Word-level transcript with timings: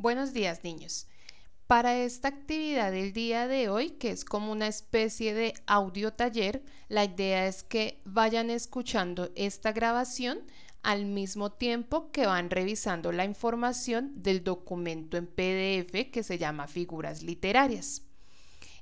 Buenos 0.00 0.32
días 0.32 0.62
niños. 0.62 1.08
Para 1.66 1.98
esta 1.98 2.28
actividad 2.28 2.92
del 2.92 3.12
día 3.12 3.48
de 3.48 3.68
hoy, 3.68 3.90
que 3.90 4.10
es 4.10 4.24
como 4.24 4.52
una 4.52 4.68
especie 4.68 5.34
de 5.34 5.54
audio 5.66 6.12
taller, 6.12 6.62
la 6.88 7.04
idea 7.04 7.48
es 7.48 7.64
que 7.64 8.00
vayan 8.04 8.48
escuchando 8.48 9.32
esta 9.34 9.72
grabación 9.72 10.38
al 10.84 11.04
mismo 11.04 11.50
tiempo 11.50 12.12
que 12.12 12.26
van 12.26 12.48
revisando 12.48 13.10
la 13.10 13.24
información 13.24 14.12
del 14.22 14.44
documento 14.44 15.16
en 15.16 15.26
PDF 15.26 16.12
que 16.12 16.22
se 16.22 16.38
llama 16.38 16.68
Figuras 16.68 17.24
Literarias. 17.24 18.02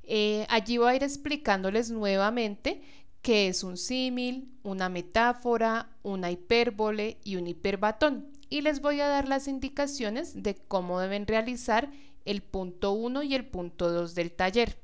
Eh, 0.02 0.44
allí 0.50 0.76
voy 0.76 0.92
a 0.92 0.96
ir 0.96 1.02
explicándoles 1.02 1.90
nuevamente 1.90 2.82
qué 3.22 3.48
es 3.48 3.64
un 3.64 3.78
símil, 3.78 4.50
una 4.62 4.90
metáfora, 4.90 5.88
una 6.02 6.30
hipérbole 6.30 7.16
y 7.24 7.36
un 7.36 7.46
hiperbatón. 7.46 8.35
Y 8.48 8.60
les 8.60 8.80
voy 8.80 9.00
a 9.00 9.08
dar 9.08 9.28
las 9.28 9.48
indicaciones 9.48 10.42
de 10.42 10.54
cómo 10.54 11.00
deben 11.00 11.26
realizar 11.26 11.90
el 12.24 12.42
punto 12.42 12.92
1 12.92 13.22
y 13.22 13.34
el 13.34 13.46
punto 13.46 13.90
2 13.90 14.14
del 14.14 14.32
taller. 14.32 14.80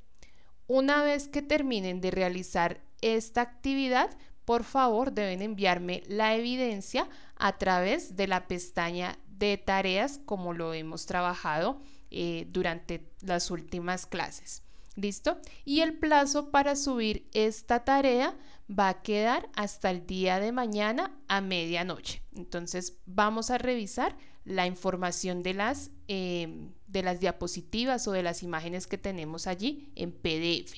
Una 0.66 1.02
vez 1.02 1.28
que 1.28 1.42
terminen 1.42 2.00
de 2.00 2.10
realizar 2.10 2.80
esta 3.00 3.42
actividad, 3.42 4.10
por 4.44 4.64
favor 4.64 5.12
deben 5.12 5.42
enviarme 5.42 6.02
la 6.06 6.34
evidencia 6.34 7.08
a 7.36 7.58
través 7.58 8.16
de 8.16 8.26
la 8.26 8.46
pestaña 8.48 9.18
de 9.28 9.58
tareas 9.58 10.20
como 10.24 10.52
lo 10.52 10.72
hemos 10.74 11.06
trabajado 11.06 11.80
eh, 12.10 12.46
durante 12.50 13.10
las 13.22 13.50
últimas 13.50 14.06
clases. 14.06 14.62
¿Listo? 14.96 15.38
Y 15.64 15.80
el 15.80 15.98
plazo 15.98 16.50
para 16.50 16.76
subir 16.76 17.28
esta 17.32 17.84
tarea 17.84 18.36
va 18.68 18.88
a 18.88 19.02
quedar 19.02 19.48
hasta 19.54 19.90
el 19.90 20.06
día 20.06 20.38
de 20.38 20.52
mañana 20.52 21.18
a 21.28 21.40
medianoche. 21.40 22.22
Entonces 22.34 22.98
vamos 23.06 23.50
a 23.50 23.58
revisar 23.58 24.16
la 24.44 24.66
información 24.66 25.42
de 25.42 25.54
las, 25.54 25.90
eh, 26.08 26.68
de 26.88 27.02
las 27.02 27.20
diapositivas 27.20 28.06
o 28.08 28.12
de 28.12 28.22
las 28.22 28.42
imágenes 28.42 28.86
que 28.86 28.98
tenemos 28.98 29.46
allí 29.46 29.90
en 29.94 30.12
PDF. 30.12 30.74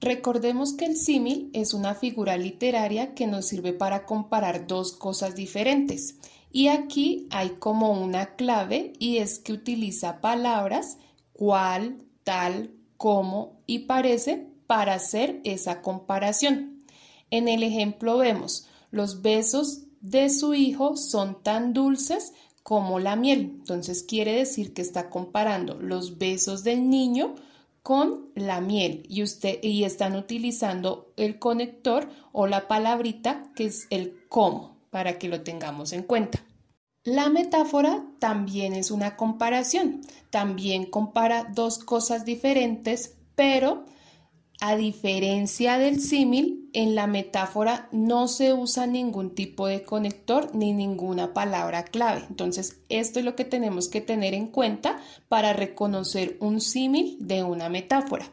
Recordemos 0.00 0.74
que 0.74 0.86
el 0.86 0.96
símil 0.96 1.50
es 1.52 1.74
una 1.74 1.94
figura 1.94 2.36
literaria 2.36 3.14
que 3.14 3.26
nos 3.26 3.48
sirve 3.48 3.72
para 3.72 4.06
comparar 4.06 4.66
dos 4.68 4.92
cosas 4.92 5.34
diferentes. 5.34 6.16
Y 6.52 6.68
aquí 6.68 7.26
hay 7.30 7.50
como 7.58 7.92
una 7.92 8.36
clave 8.36 8.92
y 8.98 9.18
es 9.18 9.40
que 9.40 9.52
utiliza 9.52 10.20
palabras 10.20 10.98
cual, 11.38 11.98
tal, 12.24 12.72
como 12.96 13.62
y 13.64 13.80
parece 13.80 14.48
para 14.66 14.94
hacer 14.94 15.40
esa 15.44 15.82
comparación. 15.82 16.82
En 17.30 17.46
el 17.46 17.62
ejemplo 17.62 18.18
vemos, 18.18 18.66
los 18.90 19.22
besos 19.22 19.84
de 20.00 20.30
su 20.30 20.54
hijo 20.54 20.96
son 20.96 21.40
tan 21.44 21.72
dulces 21.72 22.32
como 22.64 22.98
la 22.98 23.14
miel. 23.14 23.52
Entonces 23.60 24.02
quiere 24.02 24.32
decir 24.32 24.74
que 24.74 24.82
está 24.82 25.10
comparando 25.10 25.74
los 25.74 26.18
besos 26.18 26.64
del 26.64 26.90
niño 26.90 27.36
con 27.84 28.30
la 28.34 28.60
miel 28.60 29.06
y 29.08 29.22
usted 29.22 29.62
y 29.62 29.84
están 29.84 30.16
utilizando 30.16 31.12
el 31.16 31.38
conector 31.38 32.08
o 32.32 32.48
la 32.48 32.66
palabrita 32.66 33.44
que 33.54 33.66
es 33.66 33.86
el 33.90 34.26
como 34.28 34.76
para 34.90 35.20
que 35.20 35.28
lo 35.28 35.42
tengamos 35.42 35.92
en 35.92 36.02
cuenta. 36.02 36.42
La 37.10 37.30
metáfora 37.30 38.04
también 38.18 38.74
es 38.74 38.90
una 38.90 39.16
comparación, 39.16 40.02
también 40.28 40.84
compara 40.84 41.44
dos 41.54 41.78
cosas 41.78 42.26
diferentes, 42.26 43.16
pero 43.34 43.86
a 44.60 44.76
diferencia 44.76 45.78
del 45.78 46.02
símil, 46.02 46.68
en 46.74 46.94
la 46.94 47.06
metáfora 47.06 47.88
no 47.92 48.28
se 48.28 48.52
usa 48.52 48.86
ningún 48.86 49.34
tipo 49.34 49.66
de 49.66 49.84
conector 49.84 50.54
ni 50.54 50.74
ninguna 50.74 51.32
palabra 51.32 51.84
clave. 51.84 52.26
Entonces, 52.28 52.82
esto 52.90 53.20
es 53.20 53.24
lo 53.24 53.34
que 53.34 53.46
tenemos 53.46 53.88
que 53.88 54.02
tener 54.02 54.34
en 54.34 54.48
cuenta 54.48 54.98
para 55.30 55.54
reconocer 55.54 56.36
un 56.40 56.60
símil 56.60 57.16
de 57.20 57.42
una 57.42 57.70
metáfora. 57.70 58.30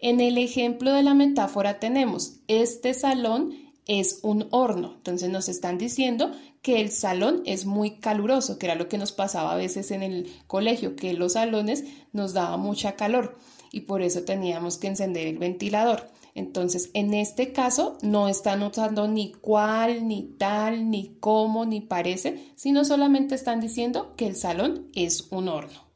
En 0.00 0.18
el 0.18 0.38
ejemplo 0.38 0.92
de 0.92 1.04
la 1.04 1.14
metáfora 1.14 1.78
tenemos, 1.78 2.40
este 2.48 2.94
salón 2.94 3.67
es 3.88 4.20
un 4.22 4.46
horno. 4.50 4.92
Entonces 4.96 5.30
nos 5.30 5.48
están 5.48 5.78
diciendo 5.78 6.30
que 6.62 6.80
el 6.80 6.90
salón 6.90 7.42
es 7.46 7.66
muy 7.66 7.98
caluroso, 7.98 8.58
que 8.58 8.66
era 8.66 8.76
lo 8.76 8.88
que 8.88 8.98
nos 8.98 9.10
pasaba 9.10 9.52
a 9.52 9.56
veces 9.56 9.90
en 9.90 10.02
el 10.02 10.30
colegio, 10.46 10.94
que 10.94 11.14
los 11.14 11.32
salones 11.32 11.84
nos 12.12 12.34
daba 12.34 12.56
mucha 12.56 12.94
calor 12.94 13.36
y 13.72 13.80
por 13.80 14.02
eso 14.02 14.22
teníamos 14.22 14.78
que 14.78 14.86
encender 14.86 15.26
el 15.26 15.38
ventilador. 15.38 16.08
Entonces, 16.34 16.90
en 16.94 17.14
este 17.14 17.52
caso 17.52 17.98
no 18.02 18.28
están 18.28 18.62
usando 18.62 19.08
ni 19.08 19.32
cuál, 19.32 20.06
ni 20.06 20.22
tal, 20.22 20.88
ni 20.88 21.16
cómo, 21.18 21.64
ni 21.64 21.80
parece, 21.80 22.52
sino 22.54 22.84
solamente 22.84 23.34
están 23.34 23.60
diciendo 23.60 24.14
que 24.16 24.26
el 24.26 24.36
salón 24.36 24.88
es 24.94 25.26
un 25.30 25.48
horno. 25.48 25.87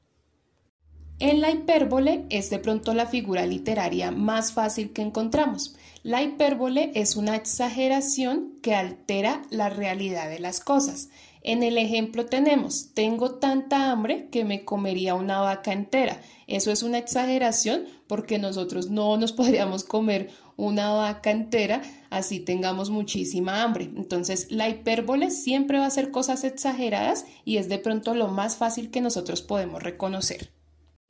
En 1.24 1.40
la 1.40 1.52
hipérbole 1.52 2.24
es 2.30 2.50
de 2.50 2.58
pronto 2.58 2.94
la 2.94 3.06
figura 3.06 3.46
literaria 3.46 4.10
más 4.10 4.52
fácil 4.52 4.92
que 4.92 5.02
encontramos. 5.02 5.76
La 6.02 6.20
hipérbole 6.20 6.90
es 6.96 7.14
una 7.14 7.36
exageración 7.36 8.54
que 8.60 8.74
altera 8.74 9.42
la 9.48 9.68
realidad 9.68 10.28
de 10.28 10.40
las 10.40 10.58
cosas. 10.58 11.10
En 11.42 11.62
el 11.62 11.78
ejemplo 11.78 12.26
tenemos, 12.26 12.92
tengo 12.94 13.36
tanta 13.36 13.92
hambre 13.92 14.30
que 14.32 14.44
me 14.44 14.64
comería 14.64 15.14
una 15.14 15.38
vaca 15.38 15.72
entera. 15.72 16.20
Eso 16.48 16.72
es 16.72 16.82
una 16.82 16.98
exageración 16.98 17.84
porque 18.08 18.40
nosotros 18.40 18.90
no 18.90 19.16
nos 19.16 19.32
podríamos 19.32 19.84
comer 19.84 20.30
una 20.56 20.90
vaca 20.90 21.30
entera 21.30 21.82
así 22.10 22.40
tengamos 22.40 22.90
muchísima 22.90 23.62
hambre. 23.62 23.84
Entonces, 23.96 24.48
la 24.50 24.68
hipérbole 24.68 25.30
siempre 25.30 25.78
va 25.78 25.86
a 25.86 25.90
ser 25.90 26.10
cosas 26.10 26.42
exageradas 26.42 27.26
y 27.44 27.58
es 27.58 27.68
de 27.68 27.78
pronto 27.78 28.16
lo 28.16 28.26
más 28.26 28.56
fácil 28.56 28.90
que 28.90 29.00
nosotros 29.00 29.40
podemos 29.40 29.84
reconocer. 29.84 30.50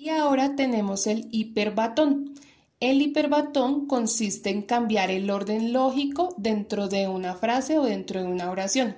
Y 0.02 0.08
ahora 0.08 0.56
tenemos 0.56 1.06
el 1.06 1.28
hiperbatón. 1.30 2.34
El 2.80 3.00
hiperbatón 3.00 3.86
consiste 3.86 4.50
en 4.50 4.62
cambiar 4.62 5.12
el 5.12 5.30
orden 5.30 5.72
lógico 5.72 6.34
dentro 6.38 6.88
de 6.88 7.06
una 7.06 7.36
frase 7.36 7.78
o 7.78 7.84
dentro 7.84 8.20
de 8.20 8.26
una 8.26 8.50
oración. 8.50 8.96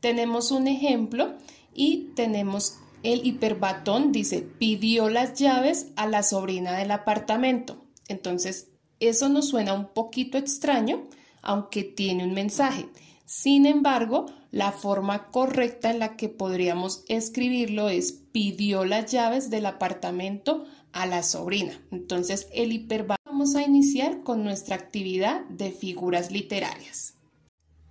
Tenemos 0.00 0.50
un 0.50 0.68
ejemplo 0.68 1.32
y 1.72 2.10
tenemos 2.16 2.76
el 3.02 3.26
hiperbatón, 3.26 4.12
dice, 4.12 4.42
pidió 4.42 5.08
las 5.08 5.38
llaves 5.40 5.86
a 5.96 6.06
la 6.06 6.22
sobrina 6.22 6.76
del 6.76 6.90
apartamento. 6.90 7.86
Entonces, 8.08 8.68
eso 9.00 9.30
nos 9.30 9.48
suena 9.48 9.72
un 9.72 9.94
poquito 9.94 10.36
extraño, 10.36 11.08
aunque 11.40 11.82
tiene 11.82 12.24
un 12.24 12.34
mensaje. 12.34 12.90
Sin 13.34 13.64
embargo, 13.64 14.26
la 14.50 14.72
forma 14.72 15.30
correcta 15.30 15.90
en 15.90 16.00
la 16.00 16.16
que 16.16 16.28
podríamos 16.28 17.02
escribirlo 17.08 17.88
es 17.88 18.12
pidió 18.12 18.84
las 18.84 19.10
llaves 19.10 19.48
del 19.48 19.64
apartamento 19.64 20.66
a 20.92 21.06
la 21.06 21.22
sobrina. 21.22 21.72
Entonces, 21.90 22.46
el 22.52 22.72
hiperbatón 22.72 23.24
vamos 23.24 23.54
a 23.56 23.62
iniciar 23.62 24.22
con 24.22 24.44
nuestra 24.44 24.76
actividad 24.76 25.46
de 25.46 25.70
figuras 25.70 26.30
literarias. 26.30 27.14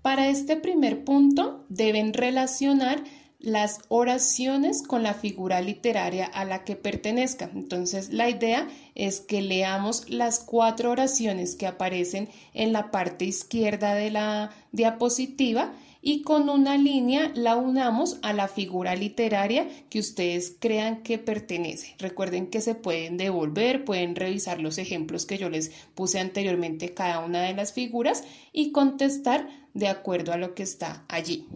Para 0.04 0.30
este 0.30 0.58
primer 0.58 1.04
punto 1.04 1.66
deben 1.70 2.14
relacionar 2.14 3.04
las 3.42 3.80
oraciones 3.90 4.84
con 4.84 5.04
la 5.04 5.14
figura 5.14 5.62
literaria 5.62 6.26
a 6.26 6.46
la 6.46 6.64
que 6.64 6.76
pertenezca. 6.76 7.50
Entonces, 7.54 8.14
la 8.14 8.30
idea 8.30 8.68
es 8.96 9.20
que 9.20 9.42
leamos 9.42 10.10
las 10.10 10.40
cuatro 10.40 10.92
oraciones 10.92 11.56
que 11.56 11.68
aparecen 11.68 12.30
en 12.54 12.72
la 12.72 12.92
parte 12.92 13.26
izquierda 13.26 13.96
de 13.96 14.12
la 14.12 14.52
diapositiva 14.72 15.74
y 16.02 16.24
con 16.24 16.50
una 16.50 16.78
línea 16.78 17.32
la 17.36 17.56
unamos 17.56 18.18
a 18.24 18.34
la 18.34 18.48
figura 18.48 18.96
literaria 18.96 19.68
que 19.90 20.00
ustedes 20.00 20.56
crean 20.60 21.04
que 21.04 21.18
pertenece. 21.18 21.96
Recuerden 22.00 22.48
que 22.48 22.62
se 22.62 22.76
pueden 22.76 23.18
devolver, 23.18 23.86
pueden 23.86 24.16
revisar 24.16 24.60
los 24.60 24.78
ejemplos 24.78 25.26
que 25.26 25.38
yo 25.38 25.50
les 25.50 25.70
puse 25.94 26.20
anteriormente 26.20 26.94
cada 26.94 27.20
una 27.20 27.42
de 27.44 27.54
las 27.54 27.74
figuras 27.74 28.24
y 28.52 28.72
contestar 28.72 29.48
de 29.74 29.88
acuerdo 29.88 30.34
a 30.34 30.38
lo 30.38 30.56
que 30.56 30.64
está 30.64 31.06
allí. 31.08 31.48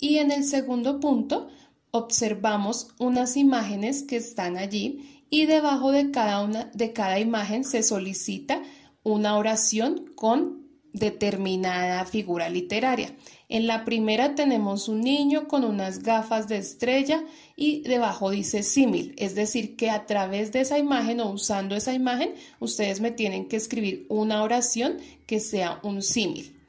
Y 0.00 0.16
en 0.18 0.32
el 0.32 0.44
segundo 0.44 0.98
punto 0.98 1.48
observamos 1.90 2.88
unas 2.98 3.36
imágenes 3.36 4.02
que 4.02 4.16
están 4.16 4.56
allí 4.56 5.24
y 5.28 5.46
debajo 5.46 5.92
de 5.92 6.10
cada 6.10 6.42
una 6.42 6.70
de 6.74 6.92
cada 6.92 7.20
imagen 7.20 7.64
se 7.64 7.82
solicita 7.82 8.62
una 9.02 9.36
oración 9.36 10.12
con 10.14 10.60
determinada 10.92 12.04
figura 12.04 12.48
literaria. 12.48 13.14
En 13.48 13.66
la 13.66 13.84
primera 13.84 14.34
tenemos 14.34 14.88
un 14.88 15.00
niño 15.02 15.46
con 15.46 15.64
unas 15.64 16.02
gafas 16.02 16.48
de 16.48 16.58
estrella 16.58 17.24
y 17.54 17.82
debajo 17.82 18.30
dice 18.30 18.62
símil, 18.62 19.14
es 19.16 19.34
decir, 19.34 19.76
que 19.76 19.90
a 19.90 20.06
través 20.06 20.50
de 20.52 20.60
esa 20.60 20.78
imagen 20.78 21.20
o 21.20 21.30
usando 21.30 21.76
esa 21.76 21.94
imagen, 21.94 22.34
ustedes 22.58 23.00
me 23.00 23.10
tienen 23.10 23.46
que 23.48 23.56
escribir 23.56 24.06
una 24.08 24.42
oración 24.42 24.98
que 25.26 25.40
sea 25.40 25.80
un 25.82 26.02
símil. 26.02 26.59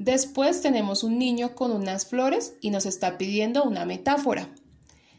Después 0.00 0.62
tenemos 0.62 1.04
un 1.04 1.18
niño 1.18 1.54
con 1.54 1.72
unas 1.72 2.06
flores 2.06 2.54
y 2.62 2.70
nos 2.70 2.86
está 2.86 3.18
pidiendo 3.18 3.64
una 3.64 3.84
metáfora. 3.84 4.48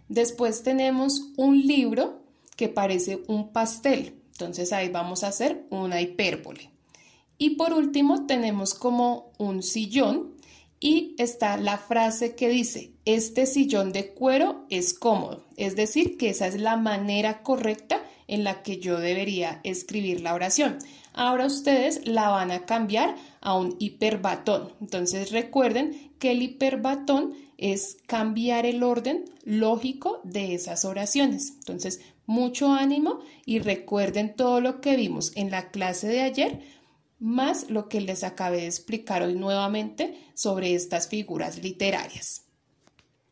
Después 0.09 0.63
tenemos 0.63 1.29
un 1.37 1.61
libro 1.61 2.23
que 2.57 2.67
parece 2.67 3.21
un 3.27 3.53
pastel, 3.53 4.19
entonces 4.31 4.73
ahí 4.73 4.89
vamos 4.89 5.23
a 5.23 5.27
hacer 5.27 5.67
una 5.69 6.01
hipérbole. 6.01 6.71
Y 7.37 7.51
por 7.57 7.73
último 7.73 8.25
tenemos 8.25 8.73
como 8.73 9.31
un 9.37 9.61
sillón 9.61 10.35
Y 10.83 11.13
está 11.19 11.57
la 11.57 11.77
frase 11.77 12.33
que 12.33 12.49
dice, 12.49 12.93
este 13.05 13.45
sillón 13.45 13.91
de 13.91 14.15
cuero 14.15 14.65
es 14.71 14.95
cómodo. 14.95 15.45
Es 15.55 15.75
decir, 15.75 16.17
que 16.17 16.31
esa 16.31 16.47
es 16.47 16.59
la 16.59 16.75
manera 16.75 17.43
correcta 17.43 18.03
en 18.27 18.43
la 18.43 18.63
que 18.63 18.79
yo 18.79 18.99
debería 18.99 19.61
escribir 19.63 20.21
la 20.21 20.33
oración. 20.33 20.79
Ahora 21.13 21.45
ustedes 21.45 22.07
la 22.07 22.29
van 22.29 22.51
a 22.51 22.65
cambiar 22.65 23.15
a 23.41 23.55
un 23.57 23.75
hiperbatón. 23.79 24.73
Entonces 24.79 25.31
recuerden 25.31 26.13
que 26.19 26.31
el 26.31 26.41
hiperbatón 26.41 27.33
es 27.57 27.97
cambiar 28.07 28.65
el 28.65 28.83
orden 28.83 29.25
lógico 29.43 30.21
de 30.23 30.55
esas 30.55 30.85
oraciones. 30.85 31.53
Entonces, 31.59 32.01
mucho 32.25 32.71
ánimo 32.71 33.19
y 33.45 33.59
recuerden 33.59 34.35
todo 34.35 34.61
lo 34.61 34.81
que 34.81 34.95
vimos 34.95 35.31
en 35.35 35.51
la 35.51 35.69
clase 35.69 36.07
de 36.07 36.21
ayer 36.21 36.59
más 37.21 37.69
lo 37.69 37.87
que 37.87 38.01
les 38.01 38.23
acabé 38.23 38.61
de 38.61 38.65
explicar 38.65 39.21
hoy 39.21 39.35
nuevamente 39.35 40.17
sobre 40.33 40.73
estas 40.73 41.07
figuras 41.07 41.61
literarias. 41.61 42.50